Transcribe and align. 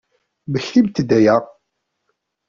Mmektimt-d 0.47 1.09
aya! 1.17 1.35